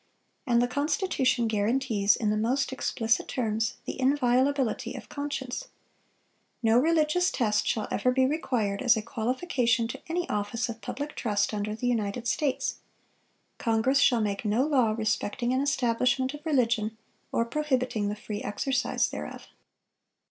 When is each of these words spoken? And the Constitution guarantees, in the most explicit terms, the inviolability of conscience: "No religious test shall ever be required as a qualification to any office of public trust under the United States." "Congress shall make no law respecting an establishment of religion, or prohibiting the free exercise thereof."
And 0.47 0.63
the 0.63 0.67
Constitution 0.67 1.47
guarantees, 1.47 2.15
in 2.15 2.31
the 2.31 2.35
most 2.35 2.73
explicit 2.73 3.27
terms, 3.27 3.75
the 3.85 4.01
inviolability 4.01 4.95
of 4.95 5.09
conscience: 5.09 5.67
"No 6.63 6.79
religious 6.79 7.29
test 7.29 7.67
shall 7.67 7.87
ever 7.91 8.11
be 8.11 8.25
required 8.25 8.81
as 8.81 8.97
a 8.97 9.03
qualification 9.03 9.87
to 9.89 10.01
any 10.09 10.27
office 10.27 10.69
of 10.69 10.81
public 10.81 11.15
trust 11.15 11.53
under 11.53 11.75
the 11.75 11.85
United 11.85 12.27
States." 12.27 12.77
"Congress 13.59 13.99
shall 13.99 14.21
make 14.21 14.43
no 14.43 14.65
law 14.65 14.89
respecting 14.97 15.53
an 15.53 15.61
establishment 15.61 16.33
of 16.33 16.43
religion, 16.47 16.97
or 17.31 17.45
prohibiting 17.45 18.09
the 18.09 18.15
free 18.15 18.41
exercise 18.41 19.07
thereof." 19.07 19.49